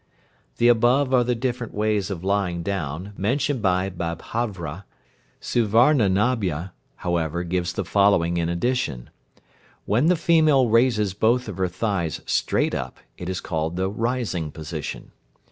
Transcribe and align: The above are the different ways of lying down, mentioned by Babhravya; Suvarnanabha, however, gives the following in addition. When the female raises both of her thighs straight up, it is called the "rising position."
The 0.57 0.67
above 0.67 1.13
are 1.13 1.23
the 1.23 1.35
different 1.35 1.75
ways 1.75 2.09
of 2.09 2.23
lying 2.23 2.63
down, 2.63 3.13
mentioned 3.17 3.61
by 3.61 3.91
Babhravya; 3.91 4.85
Suvarnanabha, 5.39 6.71
however, 6.95 7.43
gives 7.43 7.73
the 7.73 7.85
following 7.85 8.37
in 8.37 8.49
addition. 8.49 9.11
When 9.85 10.07
the 10.07 10.15
female 10.15 10.69
raises 10.69 11.13
both 11.13 11.47
of 11.47 11.57
her 11.57 11.67
thighs 11.67 12.19
straight 12.25 12.73
up, 12.73 12.97
it 13.15 13.29
is 13.29 13.41
called 13.41 13.75
the 13.75 13.91
"rising 13.91 14.49
position." 14.49 15.11